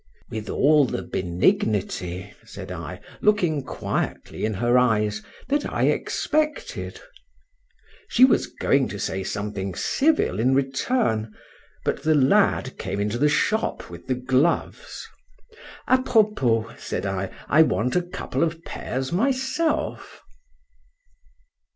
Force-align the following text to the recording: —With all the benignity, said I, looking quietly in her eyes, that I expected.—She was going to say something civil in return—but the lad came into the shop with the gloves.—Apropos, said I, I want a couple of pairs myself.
—With 0.31 0.49
all 0.49 0.85
the 0.85 1.03
benignity, 1.03 2.33
said 2.43 2.71
I, 2.71 3.01
looking 3.21 3.63
quietly 3.63 4.45
in 4.45 4.55
her 4.55 4.75
eyes, 4.75 5.21
that 5.47 5.71
I 5.71 5.89
expected.—She 5.89 8.25
was 8.25 8.47
going 8.47 8.87
to 8.87 8.97
say 8.97 9.23
something 9.23 9.75
civil 9.75 10.39
in 10.39 10.55
return—but 10.55 12.01
the 12.01 12.15
lad 12.15 12.79
came 12.79 12.99
into 12.99 13.19
the 13.19 13.29
shop 13.29 13.91
with 13.91 14.07
the 14.07 14.15
gloves.—Apropos, 14.15 16.73
said 16.79 17.05
I, 17.05 17.29
I 17.47 17.61
want 17.61 17.95
a 17.95 18.01
couple 18.01 18.41
of 18.41 18.63
pairs 18.65 19.11
myself. 19.11 20.21